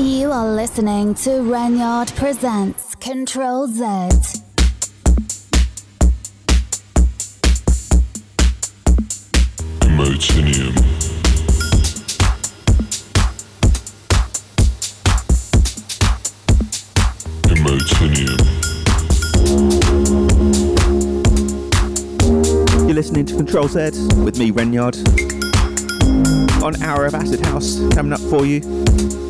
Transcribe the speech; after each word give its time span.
You 0.00 0.32
are 0.32 0.50
listening 0.50 1.14
to 1.16 1.42
Renyard 1.42 2.16
Presents 2.16 2.94
Control 2.94 3.66
Z. 3.66 3.82
Emotinium. 9.82 10.74
Emotinium. 17.44 18.40
You're 22.86 22.94
listening 22.94 23.26
to 23.26 23.36
Control 23.36 23.68
Z 23.68 23.90
with 24.24 24.38
me, 24.38 24.50
Renyard. 24.50 24.96
On 26.64 26.82
Hour 26.82 27.04
of 27.04 27.14
Acid 27.14 27.40
House 27.40 27.78
coming 27.92 28.14
up 28.14 28.20
for 28.20 28.46
you. 28.46 29.29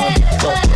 Head 0.00 0.69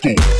Steve. 0.00 0.39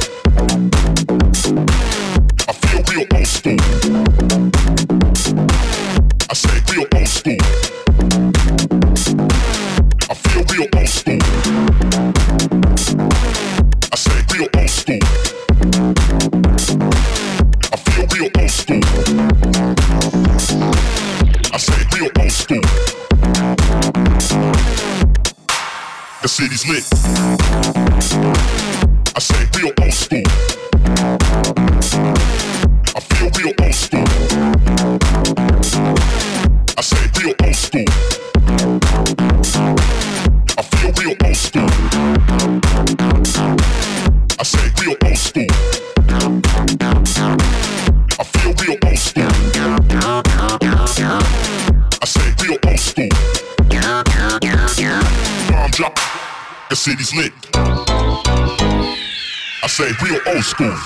Say 59.81 59.93
real 60.05 60.21
old 60.27 60.45
school. 60.45 60.77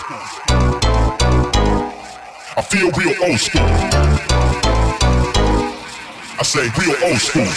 I 2.56 2.62
feel 2.62 2.90
real 2.92 3.14
old 3.24 3.40
school. 3.40 3.70
I 6.38 6.44
say 6.44 6.68
real 6.78 6.94
old 7.02 7.18
school. 7.18 7.50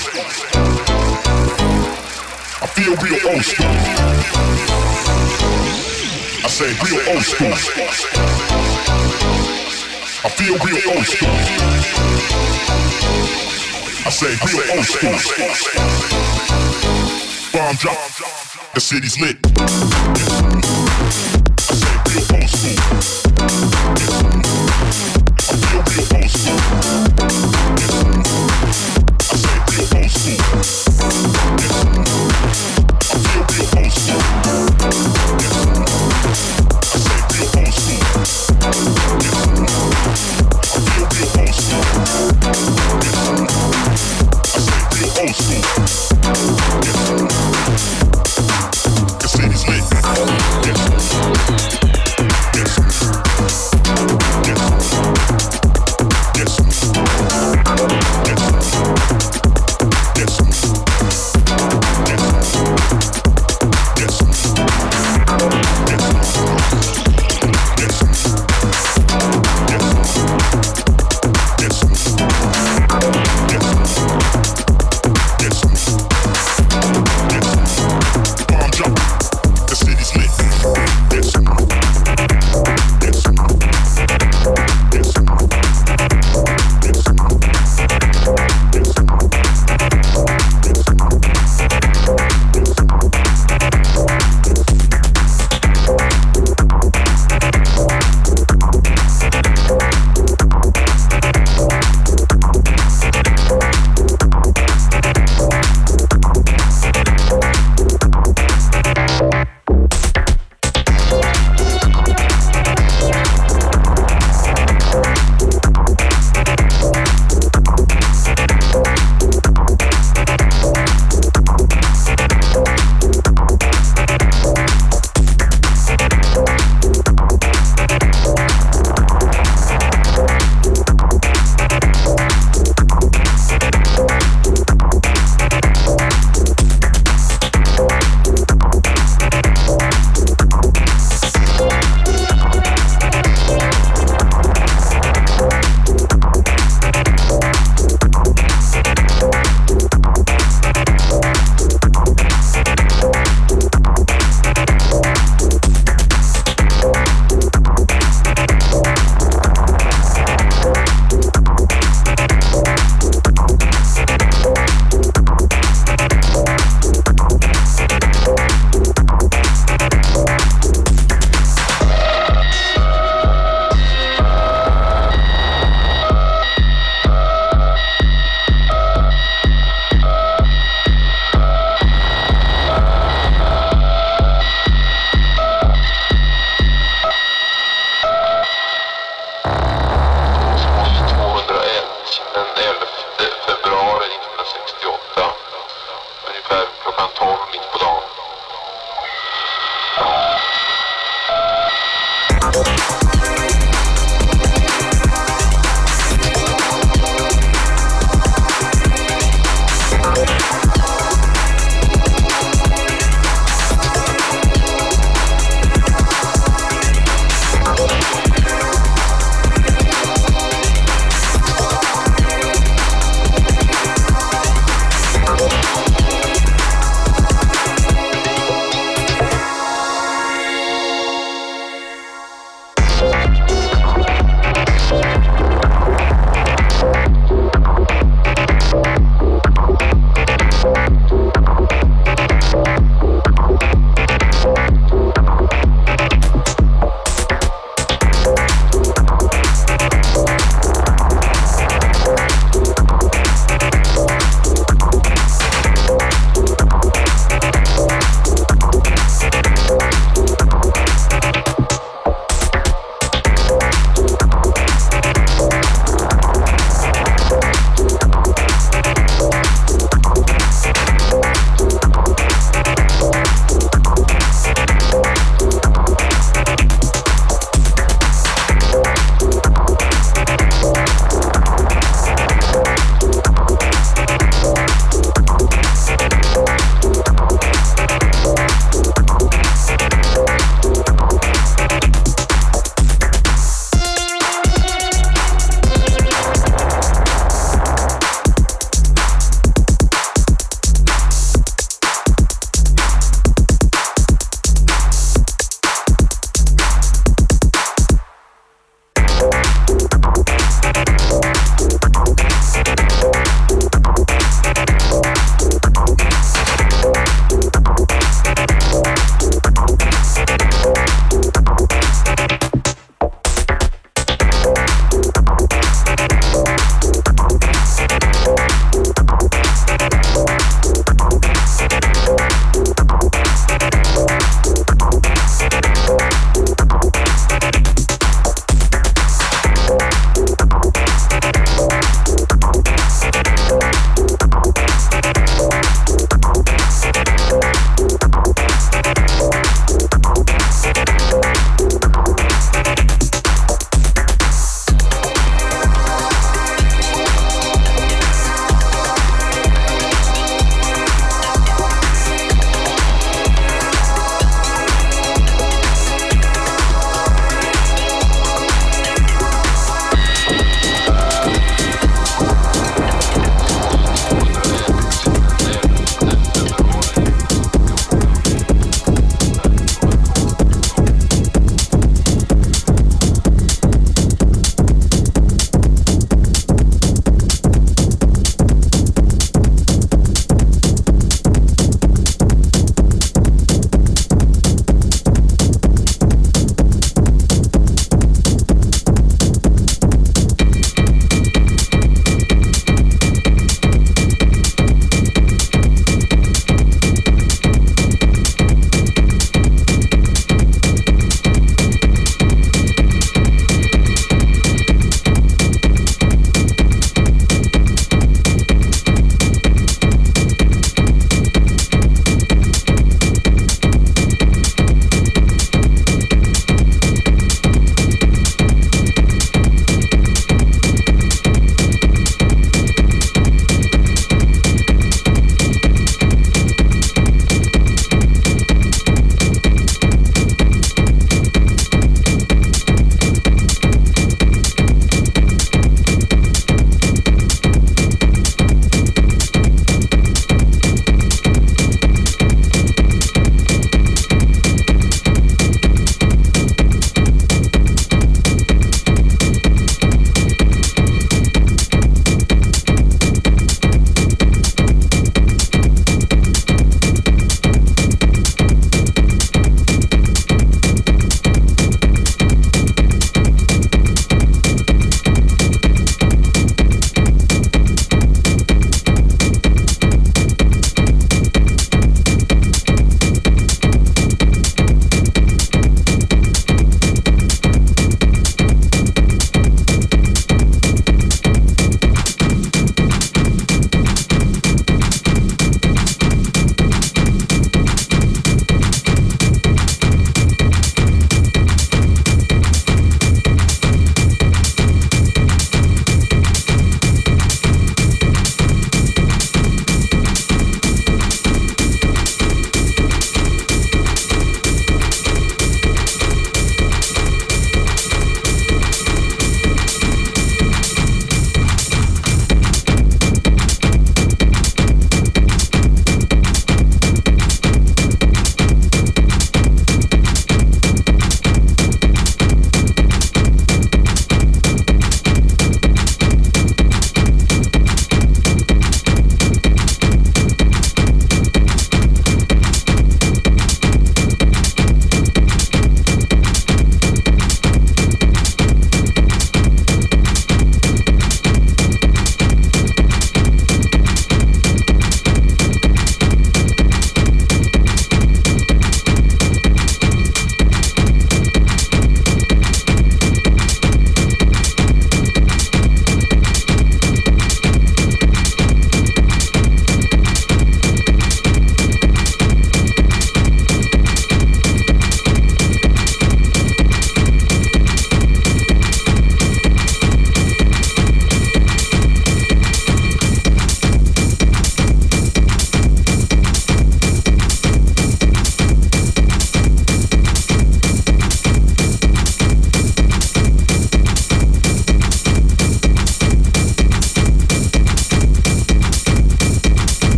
I 2.60 2.68
feel 2.76 2.96
real 3.04 3.20
old 3.30 3.46
school. 3.46 3.76
I 6.44 6.50
say 6.50 6.70
real 6.86 7.02
old 7.14 7.24
school. 7.24 7.56
I 10.26 10.30
feel 10.38 10.56
real 10.66 10.82
old 10.90 11.06
school. 11.06 11.38
I 14.06 14.10
say 14.10 14.32
real 14.48 14.64
old 14.76 14.88
school. 14.96 15.18
Bomb 17.54 17.76
drop, 17.76 17.98
the 18.74 18.80
city's 18.80 19.20
lit. 19.22 20.66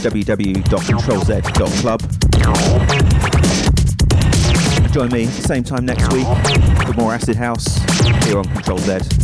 www.controlz.club. 0.00 2.00
Join 4.92 5.10
me 5.10 5.26
same 5.26 5.64
time 5.64 5.84
next 5.84 6.12
week 6.12 6.26
for 6.86 6.92
more 6.94 7.12
Acid 7.12 7.36
House 7.36 7.78
here 8.24 8.38
on 8.38 8.44
Control 8.44 8.78
Z. 8.78 9.17